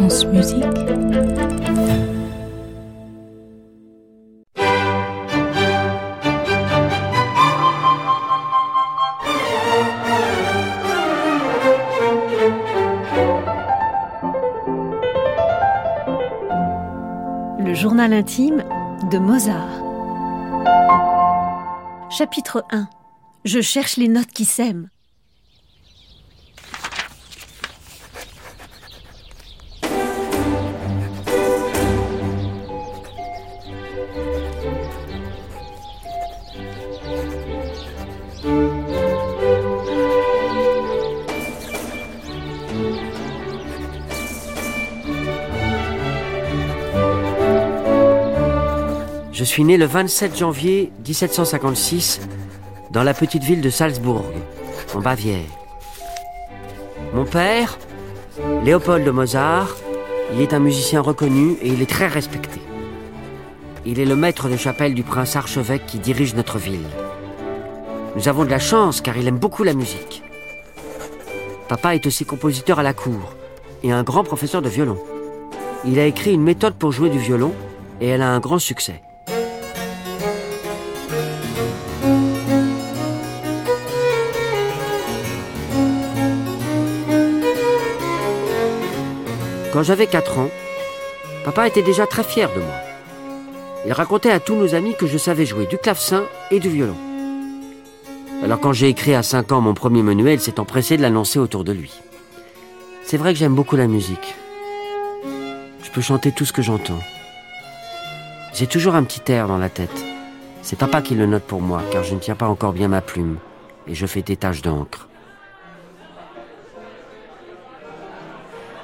Le 0.00 0.04
journal 17.74 18.12
intime 18.12 18.62
de 19.10 19.18
Mozart. 19.18 19.58
Chapitre 22.08 22.64
1 22.70 22.88
Je 23.44 23.60
cherche 23.60 23.96
les 23.96 24.06
notes 24.06 24.26
qui 24.28 24.44
s'aiment. 24.44 24.90
Je 49.38 49.44
suis 49.44 49.62
né 49.62 49.76
le 49.76 49.84
27 49.84 50.36
janvier 50.36 50.90
1756 51.06 52.22
dans 52.90 53.04
la 53.04 53.14
petite 53.14 53.44
ville 53.44 53.60
de 53.60 53.70
Salzbourg, 53.70 54.24
en 54.96 54.98
Bavière. 54.98 55.46
Mon 57.14 57.24
père, 57.24 57.78
Léopold 58.64 59.04
de 59.04 59.12
Mozart, 59.12 59.76
il 60.34 60.40
est 60.40 60.52
un 60.54 60.58
musicien 60.58 61.00
reconnu 61.00 61.52
et 61.62 61.68
il 61.68 61.80
est 61.80 61.88
très 61.88 62.08
respecté. 62.08 62.58
Il 63.86 64.00
est 64.00 64.06
le 64.06 64.16
maître 64.16 64.48
de 64.48 64.56
chapelle 64.56 64.92
du 64.92 65.04
prince 65.04 65.36
archevêque 65.36 65.86
qui 65.86 66.00
dirige 66.00 66.34
notre 66.34 66.58
ville. 66.58 66.88
Nous 68.16 68.26
avons 68.26 68.44
de 68.44 68.50
la 68.50 68.58
chance 68.58 69.00
car 69.00 69.16
il 69.18 69.28
aime 69.28 69.38
beaucoup 69.38 69.62
la 69.62 69.74
musique. 69.74 70.24
Papa 71.68 71.94
est 71.94 72.08
aussi 72.08 72.24
compositeur 72.24 72.80
à 72.80 72.82
la 72.82 72.92
cour 72.92 73.34
et 73.84 73.92
un 73.92 74.02
grand 74.02 74.24
professeur 74.24 74.62
de 74.62 74.68
violon. 74.68 74.98
Il 75.84 76.00
a 76.00 76.06
écrit 76.06 76.34
une 76.34 76.42
méthode 76.42 76.74
pour 76.74 76.90
jouer 76.90 77.08
du 77.08 77.20
violon 77.20 77.52
et 78.00 78.08
elle 78.08 78.22
a 78.22 78.30
un 78.30 78.40
grand 78.40 78.58
succès. 78.58 79.00
Quand 89.78 89.84
j'avais 89.84 90.08
4 90.08 90.40
ans, 90.40 90.50
papa 91.44 91.68
était 91.68 91.84
déjà 91.84 92.04
très 92.04 92.24
fier 92.24 92.52
de 92.52 92.58
moi. 92.58 92.74
Il 93.86 93.92
racontait 93.92 94.32
à 94.32 94.40
tous 94.40 94.56
nos 94.56 94.74
amis 94.74 94.96
que 94.96 95.06
je 95.06 95.16
savais 95.16 95.46
jouer 95.46 95.66
du 95.66 95.78
clavecin 95.78 96.24
et 96.50 96.58
du 96.58 96.68
violon. 96.68 96.96
Alors 98.42 98.58
quand 98.58 98.72
j'ai 98.72 98.88
écrit 98.88 99.14
à 99.14 99.22
5 99.22 99.52
ans 99.52 99.60
mon 99.60 99.74
premier 99.74 100.02
manuel, 100.02 100.40
s'est 100.40 100.58
empressé 100.58 100.96
de 100.96 101.02
l'annoncer 101.02 101.38
autour 101.38 101.62
de 101.62 101.70
lui. 101.70 101.92
C'est 103.04 103.18
vrai 103.18 103.32
que 103.32 103.38
j'aime 103.38 103.54
beaucoup 103.54 103.76
la 103.76 103.86
musique. 103.86 104.34
Je 105.84 105.90
peux 105.92 106.00
chanter 106.02 106.32
tout 106.32 106.44
ce 106.44 106.52
que 106.52 106.60
j'entends. 106.60 106.98
J'ai 108.54 108.66
toujours 108.66 108.96
un 108.96 109.04
petit 109.04 109.30
air 109.30 109.46
dans 109.46 109.58
la 109.58 109.68
tête. 109.68 110.04
C'est 110.60 110.74
papa 110.74 111.02
qui 111.02 111.14
le 111.14 111.26
note 111.26 111.44
pour 111.44 111.60
moi, 111.60 111.82
car 111.92 112.02
je 112.02 112.14
ne 112.14 112.18
tiens 112.18 112.34
pas 112.34 112.48
encore 112.48 112.72
bien 112.72 112.88
ma 112.88 113.00
plume, 113.00 113.36
et 113.86 113.94
je 113.94 114.06
fais 114.06 114.22
des 114.22 114.36
taches 114.36 114.62
d'encre. 114.62 115.07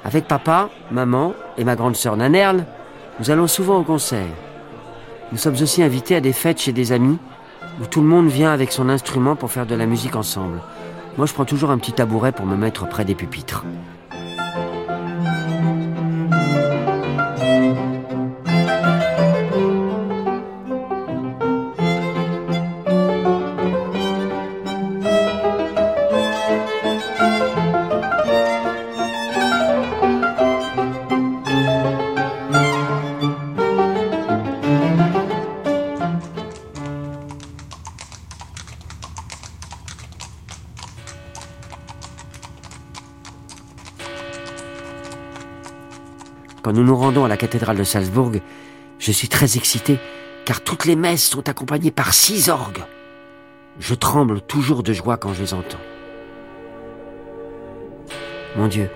Avec 0.05 0.29
papa, 0.29 0.69
maman 0.91 1.33
et 1.57 1.65
ma 1.65 1.77
grande 1.77 1.97
sœur 1.97 2.19
Nanerle, 2.19 2.67
nous 3.19 3.31
allons 3.31 3.47
souvent 3.47 3.79
au 3.79 3.85
concert. 3.85 4.27
Nous 5.33 5.39
sommes 5.39 5.55
aussi 5.55 5.83
invités 5.83 6.15
à 6.15 6.21
des 6.21 6.35
fêtes 6.35 6.61
chez 6.61 6.73
des 6.73 6.93
amis 6.93 7.19
où 7.81 7.87
tout 7.87 8.03
le 8.03 8.07
monde 8.07 8.29
vient 8.29 8.53
avec 8.53 8.71
son 8.71 8.91
instrument 8.91 9.35
pour 9.35 9.51
faire 9.51 9.65
de 9.65 9.75
la 9.75 9.87
musique 9.87 10.15
ensemble. 10.15 10.61
Moi, 11.17 11.27
je 11.27 11.33
prends 11.33 11.47
toujours 11.47 11.71
un 11.71 11.79
petit 11.79 11.93
tabouret 11.93 12.33
pour 12.33 12.45
me 12.45 12.55
mettre 12.55 12.87
près 12.87 13.07
des 13.07 13.15
pupitres. 13.15 13.65
Quand 46.65 46.73
nous 46.73 46.83
nous 46.83 46.97
rendons 46.97 47.27
à 47.27 47.29
la 47.29 47.37
cathédrale 47.37 47.77
de 47.77 47.85
Salzbourg, 47.85 48.33
je 48.99 49.13
suis 49.13 49.29
très 49.29 49.59
excité 49.59 49.99
car 50.47 50.63
toutes 50.63 50.87
les 50.87 50.97
messes 50.97 51.29
sont 51.29 51.47
accompagnées 51.47 51.91
par 51.91 52.15
six 52.15 52.49
orgues. 52.49 52.83
Je 53.79 53.95
tremble 53.95 54.41
toujours 54.41 54.83
de 54.83 54.95
joie 54.95 55.19
quand 55.19 55.35
je 55.35 55.43
les 55.43 55.53
entends. 55.53 55.77
Mon 58.57 58.69
Dieu, 58.69 58.89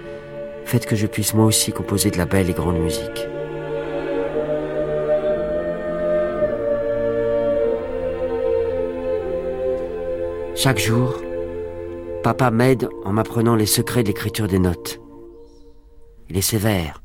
faites 0.65 0.87
que 0.87 0.97
je 0.97 1.07
puisse 1.07 1.35
moi 1.35 1.45
aussi 1.45 1.71
composer 1.71 2.11
de 2.11 2.17
la 2.17 2.25
belle 2.25 2.49
et 2.49 2.55
grande 2.55 2.79
musique. 2.79 3.29
Chaque 10.55 10.79
jour, 10.79 11.21
papa 12.23 12.51
m'aide 12.51 12.89
en 13.05 13.13
m'apprenant 13.13 13.57
les 13.57 13.67
secrets 13.67 14.03
de 14.05 14.09
l'écriture 14.09 14.49
des 14.49 14.59
notes. 14.59 15.01
Il 16.31 16.39
est 16.39 16.43
sévère, 16.43 17.03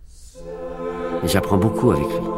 j'apprends 1.28 1.58
beaucoup 1.58 1.92
avec 1.92 2.08
lui. 2.08 2.33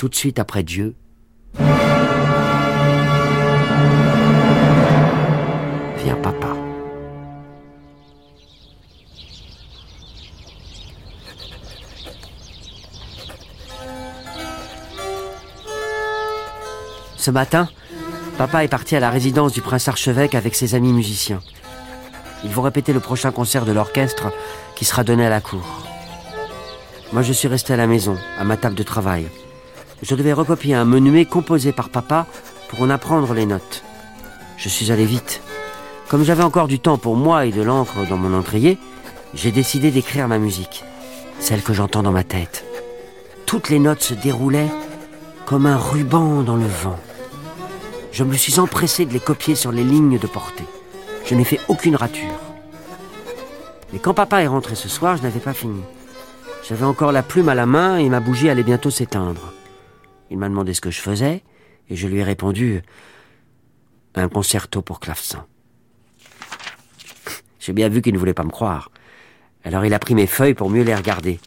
Tout 0.00 0.08
de 0.08 0.14
suite 0.14 0.38
après 0.38 0.62
Dieu, 0.62 0.94
vient 1.58 1.66
papa. 6.22 6.56
Ce 17.18 17.30
matin, 17.30 17.68
papa 18.38 18.64
est 18.64 18.68
parti 18.68 18.96
à 18.96 19.00
la 19.00 19.10
résidence 19.10 19.52
du 19.52 19.60
prince 19.60 19.86
archevêque 19.86 20.34
avec 20.34 20.54
ses 20.54 20.74
amis 20.74 20.94
musiciens. 20.94 21.42
Ils 22.42 22.50
vont 22.50 22.62
répéter 22.62 22.94
le 22.94 23.00
prochain 23.00 23.32
concert 23.32 23.66
de 23.66 23.72
l'orchestre 23.72 24.32
qui 24.76 24.86
sera 24.86 25.04
donné 25.04 25.26
à 25.26 25.28
la 25.28 25.42
cour. 25.42 25.82
Moi, 27.12 27.20
je 27.20 27.34
suis 27.34 27.48
resté 27.48 27.74
à 27.74 27.76
la 27.76 27.86
maison, 27.86 28.16
à 28.38 28.44
ma 28.44 28.56
table 28.56 28.76
de 28.76 28.82
travail. 28.82 29.26
Je 30.02 30.14
devais 30.14 30.32
recopier 30.32 30.74
un 30.74 30.84
menuet 30.84 31.26
composé 31.26 31.72
par 31.72 31.90
papa 31.90 32.26
pour 32.68 32.82
en 32.82 32.90
apprendre 32.90 33.34
les 33.34 33.46
notes. 33.46 33.82
Je 34.56 34.68
suis 34.68 34.90
allé 34.92 35.04
vite. 35.04 35.42
Comme 36.08 36.24
j'avais 36.24 36.42
encore 36.42 36.68
du 36.68 36.80
temps 36.80 36.98
pour 36.98 37.16
moi 37.16 37.46
et 37.46 37.52
de 37.52 37.62
l'encre 37.62 38.06
dans 38.08 38.16
mon 38.16 38.36
encrier, 38.36 38.78
j'ai 39.34 39.52
décidé 39.52 39.90
d'écrire 39.90 40.26
ma 40.26 40.38
musique, 40.38 40.84
celle 41.38 41.62
que 41.62 41.72
j'entends 41.72 42.02
dans 42.02 42.12
ma 42.12 42.24
tête. 42.24 42.64
Toutes 43.46 43.68
les 43.68 43.78
notes 43.78 44.02
se 44.02 44.14
déroulaient 44.14 44.70
comme 45.46 45.66
un 45.66 45.76
ruban 45.76 46.42
dans 46.42 46.56
le 46.56 46.66
vent. 46.66 46.98
Je 48.12 48.24
me 48.24 48.34
suis 48.34 48.58
empressé 48.58 49.04
de 49.04 49.12
les 49.12 49.20
copier 49.20 49.54
sur 49.54 49.72
les 49.72 49.84
lignes 49.84 50.18
de 50.18 50.26
portée. 50.26 50.66
Je 51.26 51.34
n'ai 51.34 51.44
fait 51.44 51.60
aucune 51.68 51.96
rature. 51.96 52.38
Mais 53.92 53.98
quand 53.98 54.14
papa 54.14 54.42
est 54.42 54.46
rentré 54.46 54.74
ce 54.74 54.88
soir, 54.88 55.16
je 55.16 55.22
n'avais 55.22 55.40
pas 55.40 55.52
fini. 55.52 55.82
J'avais 56.68 56.84
encore 56.84 57.12
la 57.12 57.22
plume 57.22 57.48
à 57.48 57.54
la 57.54 57.66
main 57.66 57.98
et 57.98 58.08
ma 58.08 58.20
bougie 58.20 58.48
allait 58.48 58.62
bientôt 58.62 58.90
s'éteindre. 58.90 59.49
Il 60.30 60.38
m'a 60.38 60.48
demandé 60.48 60.74
ce 60.74 60.80
que 60.80 60.90
je 60.90 61.00
faisais 61.00 61.42
et 61.88 61.96
je 61.96 62.06
lui 62.06 62.18
ai 62.18 62.24
répondu 62.24 62.82
un 64.14 64.28
concerto 64.28 64.82
pour 64.82 65.00
clavecin. 65.00 65.46
J'ai 67.60 67.72
bien 67.72 67.88
vu 67.88 68.00
qu'il 68.02 68.14
ne 68.14 68.18
voulait 68.18 68.34
pas 68.34 68.44
me 68.44 68.50
croire. 68.50 68.90
Alors 69.64 69.84
il 69.84 69.92
a 69.92 69.98
pris 69.98 70.14
mes 70.14 70.26
feuilles 70.26 70.54
pour 70.54 70.70
mieux 70.70 70.82
les 70.82 70.94
regarder. 70.94 71.38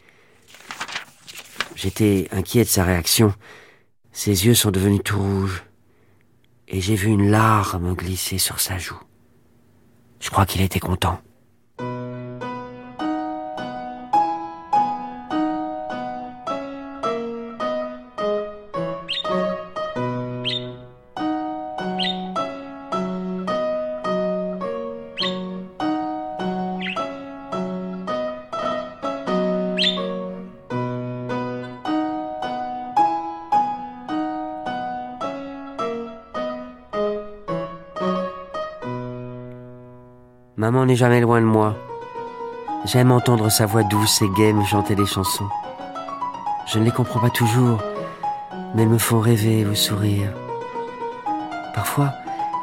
J'étais 1.74 2.28
inquiet 2.30 2.64
de 2.64 2.68
sa 2.68 2.84
réaction. 2.84 3.34
Ses 4.12 4.46
yeux 4.46 4.54
sont 4.54 4.70
devenus 4.70 5.00
tout 5.04 5.18
rouges. 5.18 5.64
Et 6.68 6.80
j'ai 6.80 6.94
vu 6.94 7.08
une 7.08 7.30
larme 7.30 7.94
glisser 7.94 8.38
sur 8.38 8.60
sa 8.60 8.78
joue. 8.78 9.00
Je 10.20 10.30
crois 10.30 10.46
qu'il 10.46 10.62
était 10.62 10.80
content. 10.80 11.20
Maman 40.64 40.86
n'est 40.86 40.96
jamais 40.96 41.20
loin 41.20 41.42
de 41.42 41.44
moi. 41.46 41.74
J'aime 42.86 43.12
entendre 43.12 43.50
sa 43.50 43.66
voix 43.66 43.82
douce 43.82 44.22
et 44.22 44.28
gaie 44.30 44.54
me 44.54 44.64
chanter 44.64 44.94
des 44.94 45.04
chansons. 45.04 45.50
Je 46.64 46.78
ne 46.78 46.86
les 46.86 46.90
comprends 46.90 47.20
pas 47.20 47.28
toujours, 47.28 47.82
mais 48.74 48.84
elles 48.84 48.88
me 48.88 48.96
font 48.96 49.20
rêver 49.20 49.66
ou 49.66 49.74
sourire. 49.74 50.30
Parfois, 51.74 52.12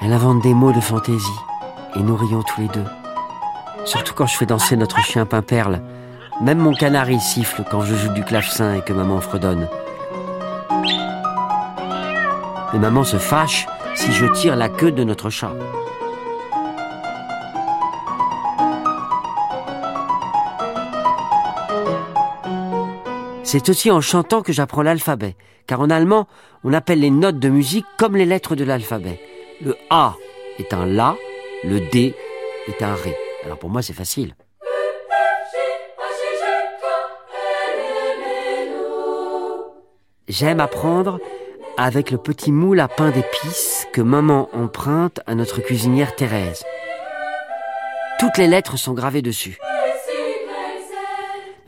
elle 0.01 0.13
invente 0.13 0.41
des 0.41 0.55
mots 0.55 0.71
de 0.71 0.79
fantaisie 0.81 1.39
et 1.95 1.99
nous 1.99 2.15
rions 2.15 2.41
tous 2.41 2.61
les 2.61 2.69
deux. 2.69 2.87
Surtout 3.85 4.15
quand 4.15 4.25
je 4.25 4.35
fais 4.35 4.47
danser 4.47 4.75
notre 4.77 4.99
chien 5.01 5.27
Pimperle. 5.27 5.83
Même 6.41 6.57
mon 6.57 6.73
canari 6.73 7.19
siffle 7.19 7.63
quand 7.69 7.81
je 7.81 7.93
joue 7.93 8.13
du 8.13 8.23
clavecin 8.23 8.73
et 8.73 8.81
que 8.81 8.93
maman 8.93 9.21
fredonne. 9.21 9.67
Mais 12.73 12.79
maman 12.79 13.03
se 13.03 13.17
fâche 13.17 13.67
si 13.93 14.11
je 14.11 14.25
tire 14.25 14.55
la 14.55 14.69
queue 14.69 14.91
de 14.91 15.03
notre 15.03 15.29
chat. 15.29 15.53
C'est 23.51 23.67
aussi 23.67 23.91
en 23.91 23.99
chantant 23.99 24.43
que 24.43 24.53
j'apprends 24.53 24.81
l'alphabet, 24.81 25.35
car 25.67 25.81
en 25.81 25.89
allemand, 25.89 26.29
on 26.63 26.71
appelle 26.71 27.01
les 27.01 27.09
notes 27.09 27.37
de 27.37 27.49
musique 27.49 27.85
comme 27.97 28.15
les 28.15 28.23
lettres 28.23 28.55
de 28.55 28.63
l'alphabet. 28.63 29.19
Le 29.61 29.75
A 29.89 30.15
est 30.57 30.73
un 30.73 30.85
La, 30.85 31.17
le 31.65 31.81
D 31.81 32.15
est 32.69 32.81
un 32.81 32.95
Ré. 32.95 33.13
Alors 33.43 33.59
pour 33.59 33.69
moi, 33.69 33.81
c'est 33.81 33.91
facile. 33.91 34.35
J'aime 40.29 40.61
apprendre 40.61 41.19
avec 41.75 42.09
le 42.09 42.19
petit 42.19 42.53
moule 42.53 42.79
à 42.79 42.87
pain 42.87 43.09
d'épices 43.09 43.85
que 43.91 43.99
maman 43.99 44.47
emprunte 44.53 45.19
à 45.27 45.35
notre 45.35 45.59
cuisinière 45.59 46.15
Thérèse. 46.15 46.63
Toutes 48.17 48.37
les 48.37 48.47
lettres 48.47 48.77
sont 48.77 48.93
gravées 48.93 49.21
dessus. 49.21 49.57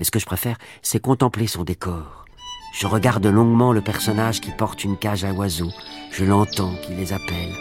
Mais 0.04 0.06
ce 0.06 0.12
que 0.12 0.20
je 0.20 0.26
préfère, 0.26 0.58
c'est 0.82 1.00
contempler 1.00 1.48
son 1.48 1.64
décor. 1.64 2.26
Je 2.74 2.88
regarde 2.88 3.26
longuement 3.26 3.72
le 3.72 3.80
personnage 3.80 4.42
qui 4.42 4.52
porte 4.52 4.84
une 4.84 4.98
cage 4.98 5.24
à 5.24 5.32
oiseaux. 5.32 5.72
Je 6.12 6.26
l'entends 6.26 6.76
qui 6.82 6.94
les 6.94 7.14
appelle. 7.14 7.54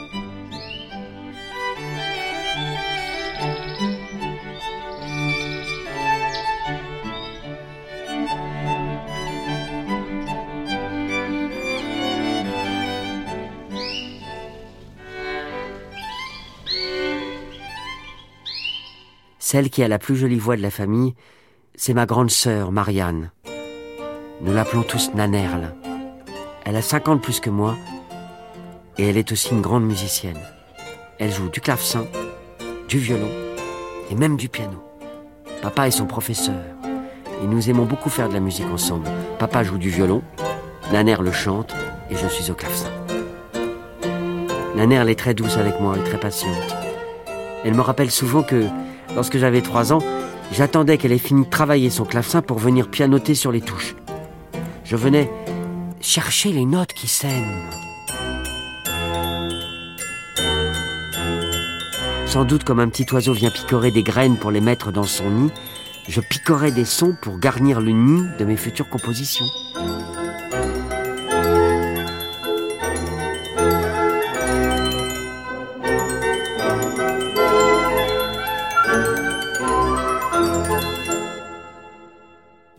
Celle 19.39 19.71
qui 19.71 19.85
a 19.85 19.87
la 19.87 20.01
plus 20.01 20.17
jolie 20.17 20.41
voix 20.41 20.57
de 20.57 20.63
la 20.63 20.73
famille, 20.73 21.15
c'est 21.75 21.95
ma 21.95 22.07
grande 22.07 22.31
sœur, 22.31 22.71
Marianne. 22.71 23.31
Nous 24.41 24.53
l'appelons 24.53 24.83
tous 24.83 25.11
Nanerle. 25.15 25.75
Elle 26.65 26.77
a 26.77 26.83
50 26.83 27.23
plus 27.23 27.41
que 27.41 27.51
moi 27.51 27.77
et 28.99 29.09
elle 29.09 29.17
est 29.17 29.33
aussi 29.33 29.51
une 29.53 29.63
grande 29.63 29.85
musicienne. 29.85 30.39
Elle 31.19 31.33
joue 31.33 31.49
du 31.49 31.61
clavecin, 31.61 32.05
du 32.89 32.99
violon 32.99 33.31
et 34.11 34.15
même 34.15 34.37
du 34.37 34.49
piano. 34.49 34.83
Papa 35.63 35.89
est 35.89 35.93
son 35.93 36.07
professeur 36.07 36.61
et 37.43 37.47
nous 37.47 37.71
aimons 37.71 37.85
beaucoup 37.85 38.11
faire 38.11 38.29
de 38.29 38.35
la 38.35 38.41
musique 38.41 38.71
ensemble. 38.71 39.09
Papa 39.39 39.63
joue 39.63 39.79
du 39.79 39.89
violon, 39.89 40.23
Nanerle 40.93 41.33
chante 41.33 41.75
et 42.11 42.17
je 42.17 42.27
suis 42.27 42.51
au 42.51 42.55
clavecin. 42.55 42.91
Nanerle 44.77 45.11
est 45.11 45.19
très 45.19 45.35
douce 45.35 45.57
avec 45.57 45.81
moi 45.81 45.97
et 45.97 46.05
très 46.05 46.19
patiente. 46.19 46.77
Elle 47.65 47.75
me 47.75 47.81
rappelle 47.81 48.11
souvent 48.11 48.43
que, 48.43 48.67
lorsque 49.15 49.39
j'avais 49.39 49.61
trois 49.61 49.93
ans, 49.93 50.01
J'attendais 50.53 50.99
qu'elle 50.99 51.13
ait 51.13 51.19
fini 51.19 51.47
de 51.47 51.51
travailler 51.51 51.89
son 51.89 52.05
clavecin 52.05 52.43
pour 52.43 52.59
venir 52.59 52.89
pianoter 52.89 53.35
sur 53.35 53.53
les 53.53 53.63
touches. 53.63 53.97
Je 54.85 54.97
venais 54.97 55.31
chercher 56.03 56.53
les 56.53 56.67
notes 56.67 56.93
qui 56.93 57.09
s'aiment. 57.09 57.71
Sans 62.27 62.45
doute 62.45 62.65
comme 62.65 62.81
un 62.81 62.89
petit 62.89 63.07
oiseau 63.13 63.33
vient 63.33 63.51
picorer 63.51 63.91
des 63.91 64.03
graines 64.03 64.37
pour 64.37 64.51
les 64.51 64.61
mettre 64.61 64.93
dans 64.93 65.05
son 65.05 65.31
nid, 65.31 65.51
je 66.09 66.21
picorais 66.21 66.73
des 66.73 66.85
sons 66.85 67.17
pour 67.23 67.39
garnir 67.39 67.81
le 67.81 67.93
nid 67.93 68.25
de 68.39 68.45
mes 68.45 68.57
futures 68.57 68.89
compositions. 68.89 69.47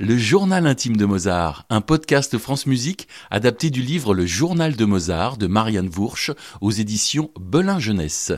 Le 0.06 0.18
journal 0.18 0.68
intime 0.68 0.98
de 0.98 1.06
Mozart, 1.06 1.66
un 1.70 1.80
podcast 1.80 2.38
France 2.38 2.66
Musique 2.66 3.08
adapté 3.32 3.70
du 3.70 3.82
livre 3.82 4.14
Le 4.14 4.26
journal 4.26 4.76
de 4.76 4.84
Mozart 4.84 5.38
de 5.38 5.48
Marianne 5.48 5.88
Vourche 5.88 6.30
aux 6.60 6.72
éditions 6.72 7.32
Belin 7.40 7.80
Jeunesse. 7.80 8.34